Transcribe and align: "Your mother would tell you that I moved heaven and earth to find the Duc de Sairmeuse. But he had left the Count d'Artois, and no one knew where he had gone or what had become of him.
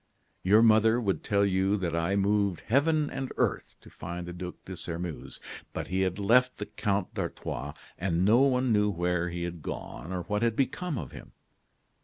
"Your 0.41 0.63
mother 0.63 0.99
would 0.99 1.23
tell 1.23 1.45
you 1.45 1.77
that 1.77 1.95
I 1.95 2.15
moved 2.15 2.61
heaven 2.61 3.11
and 3.11 3.31
earth 3.37 3.75
to 3.81 3.89
find 3.91 4.25
the 4.25 4.33
Duc 4.33 4.55
de 4.65 4.75
Sairmeuse. 4.75 5.39
But 5.73 5.89
he 5.89 6.01
had 6.01 6.17
left 6.17 6.57
the 6.57 6.65
Count 6.65 7.13
d'Artois, 7.13 7.75
and 7.99 8.25
no 8.25 8.39
one 8.41 8.73
knew 8.73 8.89
where 8.89 9.29
he 9.29 9.43
had 9.43 9.61
gone 9.61 10.11
or 10.11 10.23
what 10.23 10.41
had 10.41 10.55
become 10.55 10.97
of 10.97 11.11
him. 11.11 11.33